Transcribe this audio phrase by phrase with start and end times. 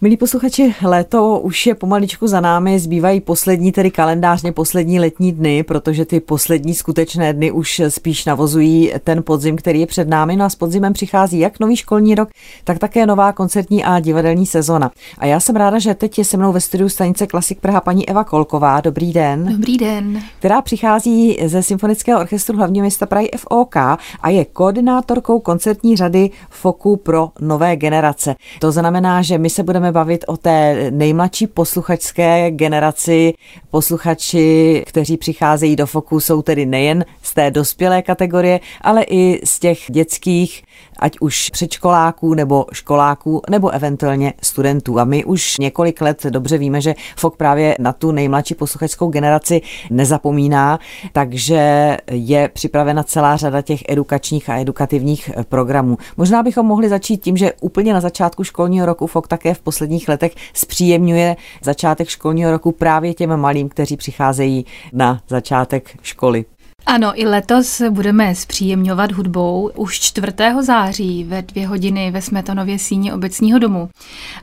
[0.00, 5.62] Milí posluchači, léto už je pomaličku za námi, zbývají poslední, tedy kalendářně poslední letní dny,
[5.62, 10.36] protože ty poslední skutečné dny už spíš navozují ten podzim, který je před námi.
[10.36, 12.28] No a s podzimem přichází jak nový školní rok,
[12.64, 14.90] tak také nová koncertní a divadelní sezona.
[15.18, 18.08] A já jsem ráda, že teď je se mnou ve studiu stanice Klasik Praha paní
[18.08, 18.80] Eva Kolková.
[18.80, 19.48] Dobrý den.
[19.52, 20.22] Dobrý den.
[20.38, 26.96] Která přichází ze Symfonického orchestru hlavního města Prahy FOK a je koordinátorkou koncertní řady FOKu
[26.96, 28.34] pro nové generace.
[28.60, 33.34] To znamená, že my se budeme budeme bavit o té nejmladší posluchačské generaci.
[33.70, 39.58] Posluchači, kteří přicházejí do Foku, jsou tedy nejen z té dospělé kategorie, ale i z
[39.58, 40.62] těch dětských,
[40.98, 44.98] ať už předškoláků nebo školáků, nebo eventuálně studentů.
[44.98, 49.60] A my už několik let dobře víme, že FOK právě na tu nejmladší posluchačskou generaci
[49.90, 50.78] nezapomíná,
[51.12, 55.96] takže je připravena celá řada těch edukačních a edukativních programů.
[56.16, 60.08] Možná bychom mohli začít tím, že úplně na začátku školního roku FOK také v posledních
[60.08, 66.44] letech zpříjemňuje začátek školního roku právě těm malým, kteří přicházejí na začátek školy.
[66.86, 69.70] Ano, i letos budeme zpříjemňovat hudbou.
[69.74, 70.32] Už 4.
[70.60, 73.88] září ve dvě hodiny ve Smetanově síni obecního domu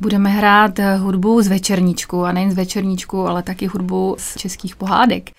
[0.00, 5.30] budeme hrát hudbu z večerníčku a nejen z večerníčku, ale taky hudbu z českých pohádek.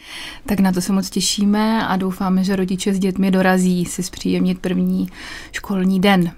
[0.45, 4.59] Tak na to se moc těšíme a doufáme, že rodiče s dětmi dorazí si zpříjemnit
[4.59, 5.07] první
[5.51, 6.31] školní den.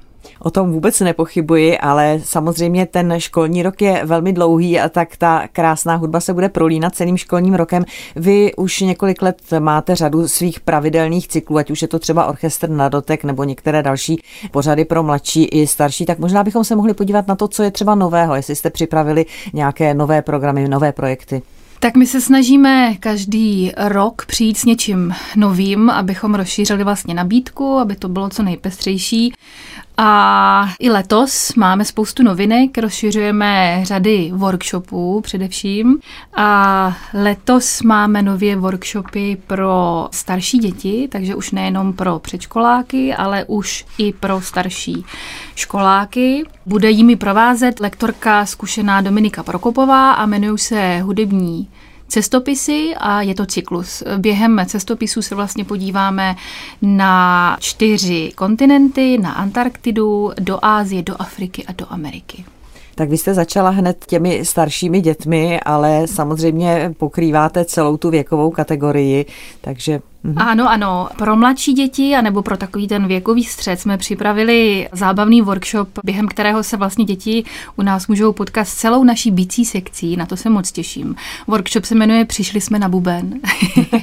[0.44, 5.48] O tom vůbec nepochybuji, ale samozřejmě ten školní rok je velmi dlouhý a tak ta
[5.53, 7.86] krásná hudba se bude prolínat celým školním rokem.
[8.16, 12.70] Vy už několik let máte řadu svých pravidelných cyklů, ať už je to třeba orchestr
[12.70, 16.94] na dotek nebo některé další pořady pro mladší i starší, tak možná bychom se mohli
[16.94, 21.42] podívat na to, co je třeba nového, jestli jste připravili nějaké nové programy, nové projekty.
[21.80, 27.95] Tak my se snažíme každý rok přijít s něčím novým, abychom rozšířili vlastně nabídku, aby
[27.95, 29.33] to bylo co nejpestřejší.
[30.04, 36.00] A i letos máme spoustu novinek, rozšiřujeme řady workshopů především.
[36.36, 43.86] A letos máme nově workshopy pro starší děti, takže už nejenom pro předškoláky, ale už
[43.98, 45.06] i pro starší
[45.56, 46.44] školáky.
[46.66, 51.67] Bude jimi provázet lektorka zkušená Dominika Prokopová a jmenují se Hudební
[52.11, 54.04] cestopisy a je to cyklus.
[54.17, 56.36] Během cestopisů se vlastně podíváme
[56.82, 62.45] na čtyři kontinenty, na Antarktidu, do Ázie, do Afriky a do Ameriky.
[62.95, 69.26] Tak vy jste začala hned těmi staršími dětmi, ale samozřejmě pokrýváte celou tu věkovou kategorii,
[69.61, 70.37] takže Mhm.
[70.37, 71.09] Ano, ano.
[71.17, 76.64] Pro mladší děti, anebo pro takový ten věkový střed jsme připravili zábavný workshop, během kterého
[76.64, 77.43] se vlastně děti
[77.76, 80.17] u nás můžou potkat s celou naší bicí sekcí.
[80.17, 81.15] Na to se moc těším.
[81.48, 83.39] Workshop se jmenuje Přišli jsme na buben.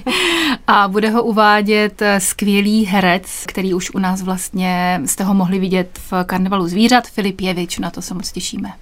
[0.67, 5.99] a bude ho uvádět skvělý herec, který už u nás vlastně jste ho mohli vidět
[6.11, 7.79] v karnevalu zvířat, Filip Jevič.
[7.79, 8.73] Na to se moc těšíme.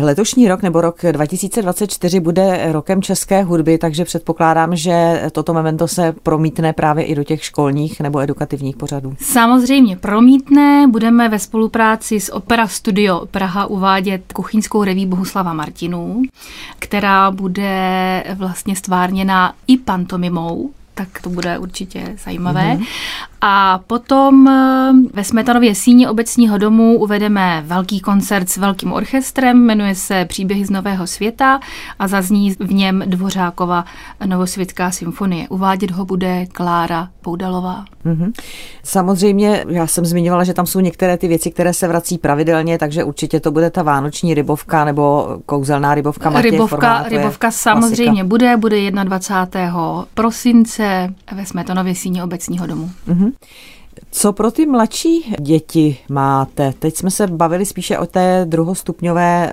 [0.00, 6.14] Letošní rok nebo rok 2024 bude rokem české hudby, takže předpokládám, že toto memento se
[6.22, 9.14] promítne právě i do těch školních nebo edukativních pořadů.
[9.20, 10.86] Samozřejmě promítne.
[10.90, 16.22] Budeme ve spolupráci s Opera Studio Praha uvádět kuchyňskou reví Bohuslava Martinů,
[16.78, 22.74] která bude vlastně stvárněna i pantomimou, tak to bude určitě zajímavé.
[22.74, 22.86] Mm-hmm.
[23.40, 29.94] A potom eh, ve Smetanově síni obecního domu uvedeme velký koncert s velkým orchestrem, jmenuje
[29.94, 31.60] se Příběhy z Nového světa
[31.98, 33.84] a zazní v něm Dvořákova
[34.26, 35.48] Novosvětská symfonie.
[35.48, 37.84] Uvádět ho bude Klára Poudalová.
[38.06, 38.32] Mm-hmm.
[38.82, 43.04] Samozřejmě, já jsem zmiňovala, že tam jsou některé ty věci, které se vrací pravidelně, takže
[43.04, 46.30] určitě to bude ta vánoční rybovka nebo kouzelná rybovka.
[46.30, 48.28] Matěj, rybovka, rybovka samozřejmě klasika.
[48.28, 50.04] bude, bude 21.
[50.14, 50.81] prosince
[51.36, 52.90] ve Smetanově síni obecního domu.
[53.08, 53.32] Mm-hmm.
[54.10, 56.72] Co pro ty mladší děti máte?
[56.78, 59.52] Teď jsme se bavili spíše o té druhostupňové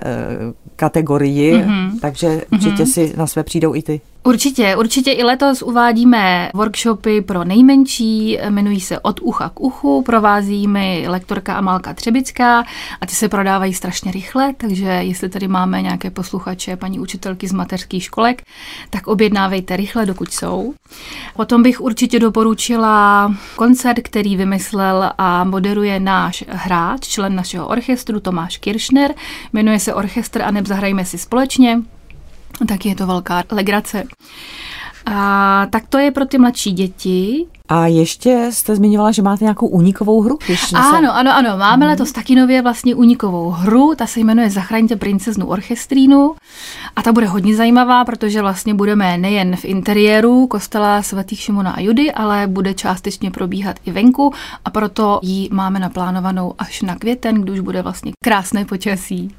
[0.76, 2.00] kategorii, mm-hmm.
[2.00, 2.92] takže určitě mm-hmm.
[2.92, 4.00] si na své přijdou i ty.
[4.30, 10.66] Určitě, určitě i letos uvádíme workshopy pro nejmenší, jmenují se Od ucha k uchu, provází
[10.66, 12.64] mi lektorka Amalka Třebická
[13.00, 17.52] a ty se prodávají strašně rychle, takže jestli tady máme nějaké posluchače, paní učitelky z
[17.52, 18.42] mateřských školek,
[18.90, 20.74] tak objednávejte rychle, dokud jsou.
[21.36, 28.56] Potom bych určitě doporučila koncert, který vymyslel a moderuje náš hráč, člen našeho orchestru Tomáš
[28.56, 29.14] Kiršner,
[29.52, 30.66] jmenuje se Orchestr a neb
[31.02, 31.82] si společně
[32.68, 34.04] tak je to velká legrace.
[35.06, 37.46] A, tak to je pro ty mladší děti.
[37.68, 40.38] A ještě jste zmiňovala, že máte nějakou únikovou hru?
[40.74, 41.56] Ano, ano, ano.
[41.56, 41.90] Máme hmm.
[41.90, 43.94] letos taky nově vlastně únikovou hru.
[43.96, 46.34] Ta se jmenuje Zachraňte princeznu orchestrínu.
[46.96, 51.80] A ta bude hodně zajímavá, protože vlastně budeme nejen v interiéru kostela svatých Šimona a
[51.80, 57.34] Judy, ale bude částečně probíhat i venku a proto ji máme naplánovanou až na květen,
[57.34, 59.30] když už bude vlastně krásné počasí.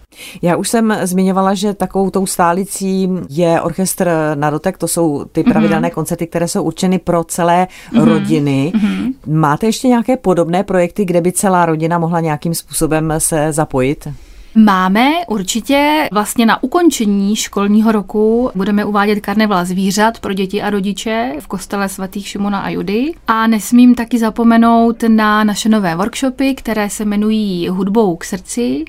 [0.41, 5.51] Já už jsem zmiňovala, že takovou tou stálicí je orchestr Nadotek, to jsou ty mhm.
[5.51, 5.93] pravidelné mm-hmm.
[5.93, 8.03] koncerty, které jsou určeny pro celé mm-hmm.
[8.03, 8.71] rodiny.
[8.75, 9.13] Mm-hmm.
[9.27, 14.07] Máte ještě nějaké podobné projekty, kde by celá rodina mohla nějakým způsobem se zapojit?
[14.55, 21.33] Máme určitě vlastně na ukončení školního roku budeme uvádět karneval zvířat pro děti a rodiče
[21.39, 23.13] v kostele svatých Šimona a Judy.
[23.27, 28.85] A nesmím taky zapomenout na naše nové workshopy, které se jmenují Hudbou k srdci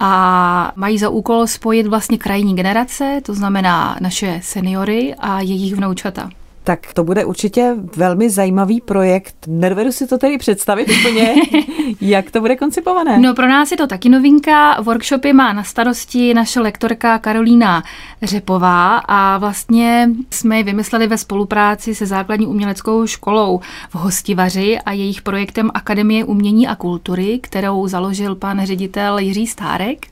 [0.00, 6.30] a mají za úkol spojit vlastně krajní generace, to znamená naše seniory a jejich vnoučata.
[6.64, 9.34] Tak to bude určitě velmi zajímavý projekt.
[9.46, 11.34] Nedovedu si to tedy představit úplně,
[12.00, 13.18] jak to bude koncipované.
[13.18, 14.80] No pro nás je to taky novinka.
[14.80, 17.82] Workshopy má na starosti naše lektorka Karolína
[18.22, 24.92] Řepová a vlastně jsme ji vymysleli ve spolupráci se základní uměleckou školou v Hostivaři a
[24.92, 30.06] jejich projektem Akademie umění a kultury, kterou založil pan ředitel Jiří Stárek.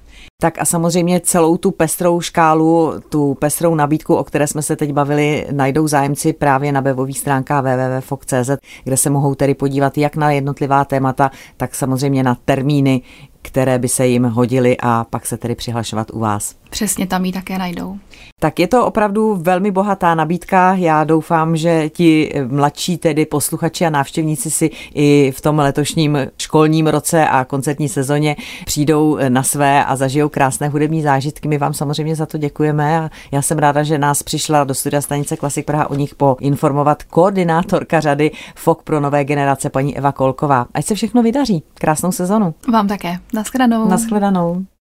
[0.43, 4.93] Tak a samozřejmě celou tu pestrou škálu, tu pestrou nabídku, o které jsme se teď
[4.93, 8.51] bavili, najdou zájemci právě na webových stránkách www.fok.cz,
[8.85, 13.03] kde se mohou tedy podívat jak na jednotlivá témata, tak samozřejmě na termíny,
[13.43, 16.55] které by se jim hodily a pak se tedy přihlašovat u vás.
[16.71, 17.99] Přesně tam ji také najdou.
[18.41, 20.75] Tak je to opravdu velmi bohatá nabídka.
[20.75, 26.87] Já doufám, že ti mladší tedy posluchači a návštěvníci si i v tom letošním školním
[26.87, 31.49] roce a koncertní sezóně přijdou na své a zažijou krásné hudební zážitky.
[31.49, 35.01] My vám samozřejmě za to děkujeme a já jsem ráda, že nás přišla do studia
[35.01, 40.67] stanice Klasik Praha o nich poinformovat koordinátorka řady FOK pro nové generace paní Eva Kolková.
[40.75, 41.63] Ať se všechno vydaří.
[41.75, 42.55] Krásnou sezonu.
[42.73, 43.19] Vám také.
[43.33, 43.89] Naschledanou.
[43.89, 44.67] Naschledanou.